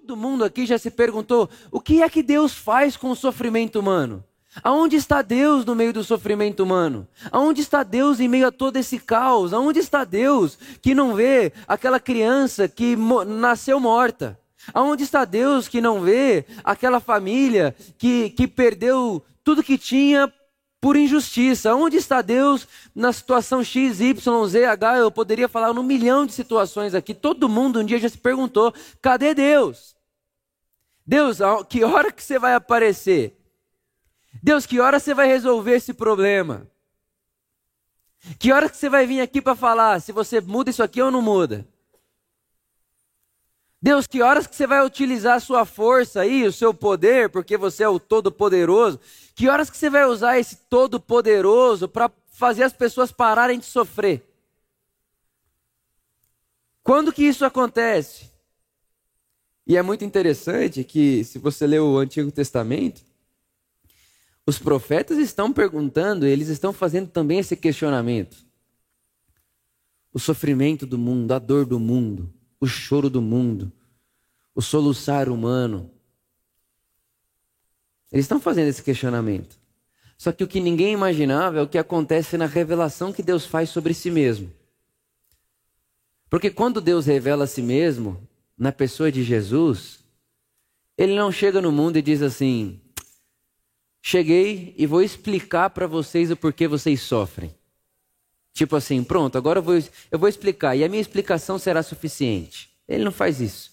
[0.00, 3.78] Todo mundo aqui já se perguntou: o que é que Deus faz com o sofrimento
[3.78, 4.24] humano?
[4.62, 7.06] Aonde está Deus no meio do sofrimento humano?
[7.30, 9.52] Aonde está Deus em meio a todo esse caos?
[9.52, 14.40] Aonde está Deus que não vê aquela criança que nasceu morta?
[14.72, 20.32] Aonde está Deus que não vê aquela família que, que perdeu tudo que tinha
[20.80, 21.74] por injustiça?
[21.74, 24.98] Onde está Deus na situação X, Y, Z, H?
[24.98, 27.14] Eu poderia falar num milhão de situações aqui.
[27.14, 28.72] Todo mundo um dia já se perguntou:
[29.02, 29.94] cadê Deus?
[31.06, 31.38] Deus,
[31.68, 33.36] que hora que você vai aparecer?
[34.42, 36.66] Deus, que hora você vai resolver esse problema?
[38.38, 41.10] Que hora que você vai vir aqui para falar se você muda isso aqui ou
[41.10, 41.66] não muda?
[43.82, 47.56] Deus, que horas que você vai utilizar a sua força aí, o seu poder, porque
[47.56, 49.00] você é o todo-poderoso?
[49.40, 54.22] Que horas que você vai usar esse todo-poderoso para fazer as pessoas pararem de sofrer?
[56.82, 58.28] Quando que isso acontece?
[59.66, 63.00] E é muito interessante que, se você ler o Antigo Testamento,
[64.44, 68.36] os profetas estão perguntando, eles estão fazendo também esse questionamento.
[70.12, 73.72] O sofrimento do mundo, a dor do mundo, o choro do mundo,
[74.54, 75.90] o soluçar humano.
[78.12, 79.56] Eles estão fazendo esse questionamento.
[80.18, 83.70] Só que o que ninguém imaginava é o que acontece na revelação que Deus faz
[83.70, 84.52] sobre si mesmo.
[86.28, 88.20] Porque quando Deus revela a si mesmo,
[88.56, 90.00] na pessoa de Jesus,
[90.96, 92.78] ele não chega no mundo e diz assim:
[94.02, 97.54] cheguei e vou explicar para vocês o porquê vocês sofrem.
[98.52, 99.74] Tipo assim, pronto, agora eu vou,
[100.10, 102.68] eu vou explicar e a minha explicação será suficiente.
[102.86, 103.70] Ele não faz isso.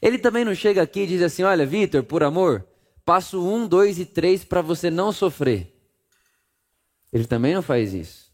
[0.00, 2.66] Ele também não chega aqui e diz assim: olha, Vitor, por amor,
[3.04, 5.72] passo um, dois e três para você não sofrer.
[7.12, 8.32] Ele também não faz isso.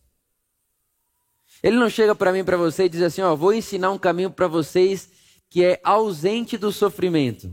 [1.63, 4.31] Ele não chega para mim, para você e diz assim: ó, vou ensinar um caminho
[4.31, 5.11] para vocês
[5.51, 7.53] que é ausente do sofrimento.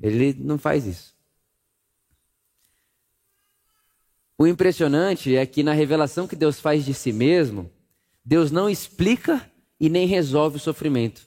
[0.00, 1.16] Ele não faz isso.
[4.38, 7.70] O impressionante é que na revelação que Deus faz de si mesmo,
[8.24, 9.50] Deus não explica
[9.80, 11.22] e nem resolve o sofrimento.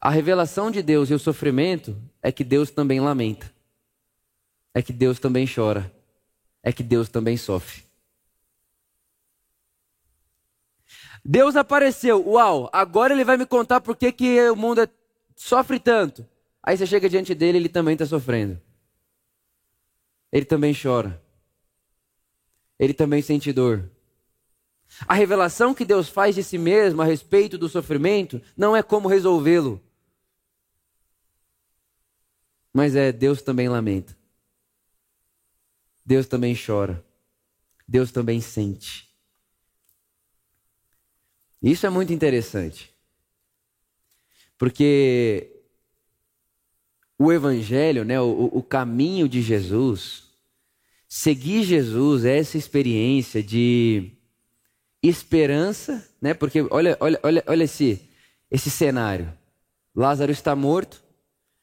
[0.00, 3.53] A revelação de Deus e o sofrimento é que Deus também lamenta,
[4.74, 5.90] é que Deus também chora,
[6.62, 7.84] é que Deus também sofre.
[11.24, 14.88] Deus apareceu, uau, agora ele vai me contar por que, que o mundo é,
[15.34, 16.28] sofre tanto.
[16.62, 18.60] Aí você chega diante dele, ele também está sofrendo.
[20.30, 21.24] Ele também chora
[22.78, 23.90] ele também sente dor.
[25.06, 29.08] A revelação que Deus faz de si mesmo a respeito do sofrimento não é como
[29.08, 29.82] resolvê-lo,
[32.72, 34.16] mas é Deus também lamenta.
[36.04, 37.04] Deus também chora.
[37.86, 39.08] Deus também sente.
[41.62, 42.94] Isso é muito interessante.
[44.58, 45.50] Porque
[47.18, 50.24] o Evangelho, né, o, o caminho de Jesus,
[51.16, 54.10] Seguir Jesus é essa experiência de
[55.00, 56.34] esperança, né?
[56.34, 58.10] Porque olha, olha, olha, olha esse,
[58.50, 59.32] esse cenário.
[59.94, 61.00] Lázaro está morto.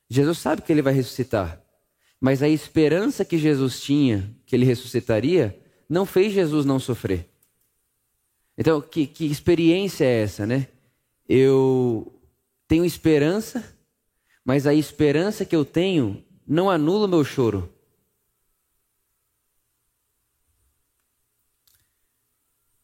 [0.10, 1.61] Jesus sabe que ele vai ressuscitar.
[2.22, 5.60] Mas a esperança que Jesus tinha que ele ressuscitaria
[5.90, 7.28] não fez Jesus não sofrer.
[8.56, 10.68] Então, que, que experiência é essa, né?
[11.28, 12.22] Eu
[12.68, 13.76] tenho esperança,
[14.46, 17.74] mas a esperança que eu tenho não anula o meu choro.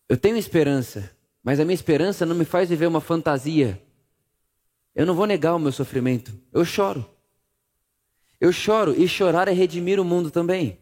[0.09, 3.79] Eu tenho esperança, mas a minha esperança não me faz viver uma fantasia.
[4.95, 6.33] Eu não vou negar o meu sofrimento.
[6.51, 7.07] Eu choro.
[8.39, 10.79] Eu choro e chorar é redimir o mundo também.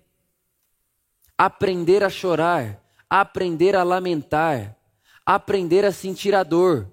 [1.37, 4.75] Aprender a chorar, aprender a lamentar,
[5.25, 6.89] aprender a sentir a dor,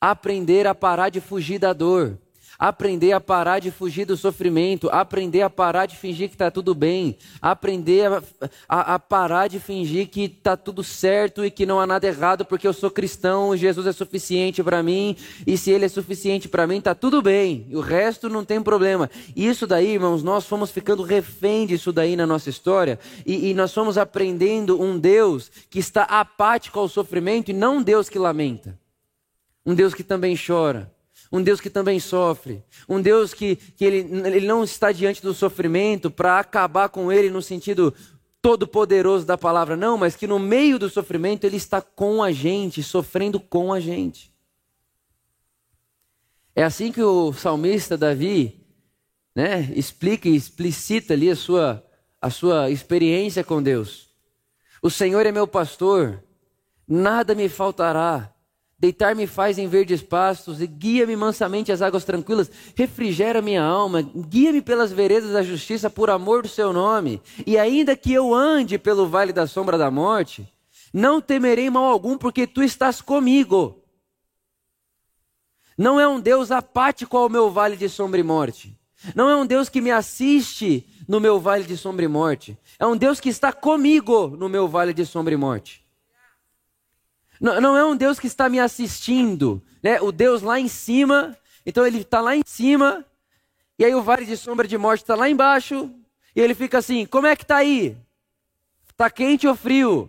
[0.00, 2.18] aprender a parar de fugir da dor,
[2.62, 6.76] aprender a parar de fugir do sofrimento, aprender a parar de fingir que está tudo
[6.76, 8.22] bem, aprender a,
[8.68, 12.44] a, a parar de fingir que está tudo certo e que não há nada errado
[12.44, 16.64] porque eu sou cristão, Jesus é suficiente para mim e se Ele é suficiente para
[16.64, 19.10] mim está tudo bem, o resto não tem problema.
[19.34, 22.96] Isso daí, irmãos, nós fomos ficando refém disso daí na nossa história
[23.26, 27.82] e, e nós fomos aprendendo um Deus que está apático ao sofrimento e não um
[27.82, 28.78] Deus que lamenta,
[29.66, 30.88] um Deus que também chora
[31.32, 35.32] um Deus que também sofre, um Deus que, que ele, ele não está diante do
[35.32, 37.94] sofrimento para acabar com ele no sentido
[38.42, 42.82] todo-poderoso da palavra, não, mas que no meio do sofrimento ele está com a gente,
[42.82, 44.32] sofrendo com a gente.
[46.54, 48.60] É assim que o salmista Davi
[49.34, 51.82] né, explica e explicita ali a sua,
[52.20, 54.10] a sua experiência com Deus.
[54.82, 56.22] O Senhor é meu pastor,
[56.86, 58.34] nada me faltará.
[58.82, 62.50] Deitar-me faz em verdes pastos e guia-me mansamente às águas tranquilas.
[62.74, 67.22] Refrigera minha alma, guia-me pelas veredas da justiça por amor do seu nome.
[67.46, 70.52] E ainda que eu ande pelo vale da sombra da morte,
[70.92, 73.80] não temerei mal algum, porque tu estás comigo.
[75.78, 78.76] Não é um Deus apático ao meu vale de sombra e morte.
[79.14, 82.58] Não é um Deus que me assiste no meu vale de sombra e morte.
[82.80, 85.81] É um Deus que está comigo no meu vale de sombra e morte.
[87.42, 90.00] Não, não é um Deus que está me assistindo, né?
[90.00, 91.36] O Deus lá em cima,
[91.66, 93.04] então ele está lá em cima,
[93.76, 95.90] e aí o vale de sombra de morte está lá embaixo,
[96.36, 97.96] e ele fica assim: como é que está aí?
[98.88, 100.08] Está quente ou frio?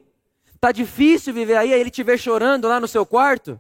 [0.54, 1.74] Está difícil viver aí?
[1.74, 3.60] Aí ele te vê chorando lá no seu quarto?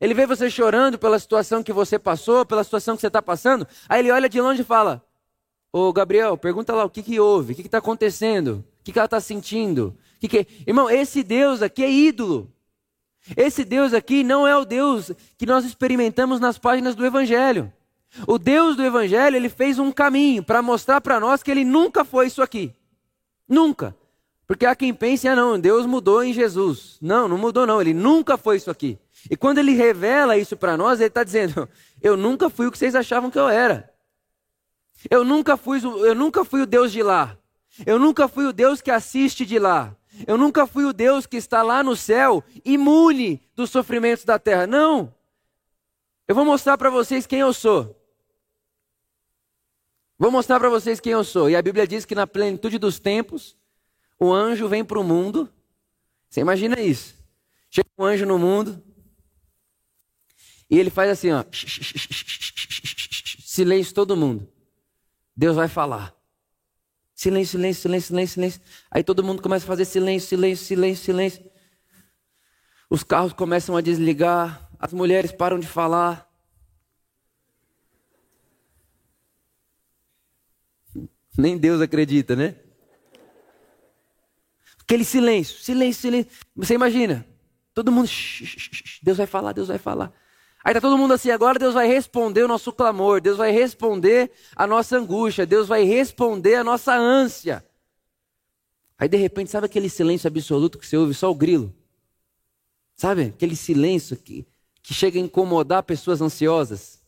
[0.00, 3.68] Ele vê você chorando pela situação que você passou, pela situação que você está passando.
[3.86, 5.04] Aí ele olha de longe e fala:
[5.70, 8.98] Ô Gabriel, pergunta lá o que, que houve, o que está acontecendo, o que, que
[8.98, 9.94] ela está sentindo.
[10.18, 10.46] Que que...
[10.66, 12.50] Irmão, esse Deus aqui é ídolo.
[13.36, 17.72] Esse Deus aqui não é o Deus que nós experimentamos nas páginas do Evangelho.
[18.26, 22.04] O Deus do Evangelho, ele fez um caminho para mostrar para nós que ele nunca
[22.04, 22.74] foi isso aqui.
[23.48, 23.94] Nunca.
[24.46, 26.98] Porque há quem pense, ah não, Deus mudou em Jesus.
[27.00, 28.98] Não, não mudou não, ele nunca foi isso aqui.
[29.30, 31.68] E quando ele revela isso para nós, ele está dizendo,
[32.02, 33.92] eu nunca fui o que vocês achavam que eu era.
[35.08, 37.36] Eu nunca fui, eu nunca fui o Deus de lá.
[37.86, 39.96] Eu nunca fui o Deus que assiste de lá.
[40.26, 44.66] Eu nunca fui o Deus que está lá no céu, imune dos sofrimentos da terra.
[44.66, 45.14] Não.
[46.26, 47.96] Eu vou mostrar para vocês quem eu sou.
[50.18, 51.48] Vou mostrar para vocês quem eu sou.
[51.48, 53.56] E a Bíblia diz que na plenitude dos tempos,
[54.18, 55.48] o anjo vem para o mundo.
[56.28, 57.16] Você imagina isso?
[57.70, 58.82] Chega um anjo no mundo.
[60.68, 61.42] E ele faz assim, ó.
[63.44, 64.46] Silêncio todo mundo.
[65.34, 66.14] Deus vai falar.
[67.20, 68.62] Silêncio, silêncio, silêncio, silêncio, silêncio.
[68.90, 71.50] Aí todo mundo começa a fazer silêncio, silêncio, silêncio, silêncio.
[72.88, 76.26] Os carros começam a desligar, as mulheres param de falar.
[81.36, 82.56] Nem Deus acredita, né?
[84.80, 86.32] Aquele silêncio, silêncio, silêncio.
[86.56, 87.26] Você imagina?
[87.74, 88.08] Todo mundo,
[89.02, 90.10] Deus vai falar, Deus vai falar.
[90.62, 94.30] Aí está todo mundo assim, agora Deus vai responder o nosso clamor, Deus vai responder
[94.54, 97.64] a nossa angústia, Deus vai responder a nossa ânsia.
[98.98, 101.74] Aí de repente, sabe aquele silêncio absoluto que você ouve só o grilo?
[102.94, 103.32] Sabe?
[103.34, 104.46] Aquele silêncio que,
[104.82, 107.00] que chega a incomodar pessoas ansiosas.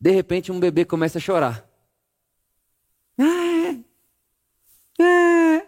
[0.00, 1.64] De repente, um bebê começa a chorar.
[3.16, 3.76] Ah,
[5.00, 5.66] ah.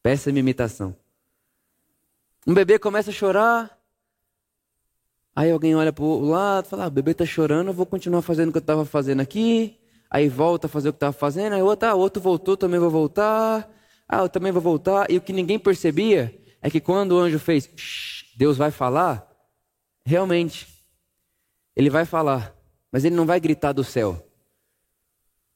[0.00, 0.96] Péssima imitação.
[2.50, 3.78] Um bebê começa a chorar.
[5.36, 8.22] Aí alguém olha para o lado fala: ah, o bebê está chorando, eu vou continuar
[8.22, 9.78] fazendo o que eu estava fazendo aqui.
[10.10, 11.52] Aí volta a fazer o que estava fazendo.
[11.52, 13.72] Aí outro, ah, outro voltou, também vou voltar.
[14.08, 15.08] Ah, eu também vou voltar.
[15.08, 17.70] E o que ninguém percebia é que quando o anjo fez,
[18.36, 19.30] Deus vai falar,
[20.04, 20.66] realmente,
[21.76, 22.52] ele vai falar,
[22.90, 24.28] mas ele não vai gritar do céu.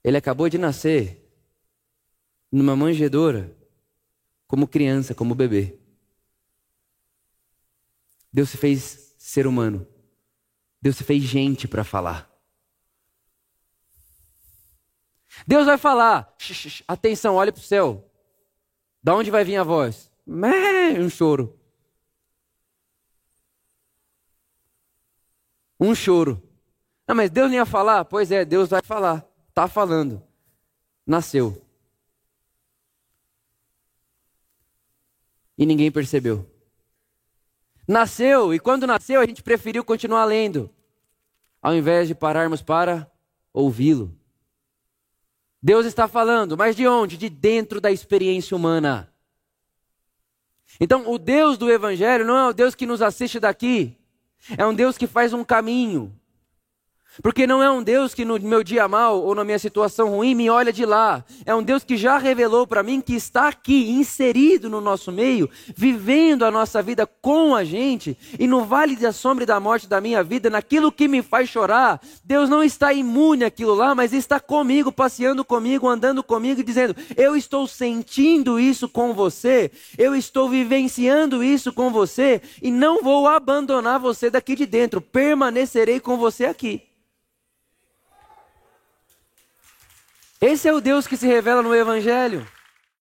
[0.05, 1.29] Ele acabou de nascer
[2.53, 3.53] numa manjedoura,
[4.47, 5.81] como criança, como bebê.
[8.35, 9.87] Deus se fez ser humano.
[10.83, 12.29] Deus se fez gente para falar.
[15.47, 16.37] Deus vai falar.
[16.89, 18.11] Atenção, olhe para o céu.
[19.01, 20.11] Da onde vai vir a voz?
[20.27, 21.57] Um choro.
[25.79, 26.43] Um choro.
[27.07, 28.05] Não, mas Deus nem ia falar?
[28.05, 29.25] Pois é, Deus vai falar.
[29.49, 30.21] Está falando.
[31.07, 31.65] Nasceu.
[35.57, 36.53] E ninguém percebeu.
[37.87, 40.71] Nasceu, e quando nasceu, a gente preferiu continuar lendo,
[41.61, 43.11] ao invés de pararmos para
[43.53, 44.17] ouvi-lo.
[45.63, 47.17] Deus está falando, mas de onde?
[47.17, 49.13] De dentro da experiência humana.
[50.81, 53.97] Então, o Deus do Evangelho não é o Deus que nos assiste daqui,
[54.59, 56.15] é um Deus que faz um caminho,
[57.23, 60.35] porque não é um Deus que no meu dia mal ou na minha situação ruim
[60.35, 61.25] me olha de lá.
[61.47, 65.49] É um Deus que já revelou para mim que está aqui, inserido no nosso meio,
[65.77, 68.17] vivendo a nossa vida com a gente.
[68.39, 71.49] E no vale da sombra e da morte da minha vida, naquilo que me faz
[71.49, 76.65] chorar, Deus não está imune àquilo lá, mas está comigo, passeando comigo, andando comigo e
[76.65, 83.03] dizendo: Eu estou sentindo isso com você, eu estou vivenciando isso com você e não
[83.03, 86.83] vou abandonar você daqui de dentro, permanecerei com você aqui.
[90.47, 92.47] Esse é o Deus que se revela no Evangelho.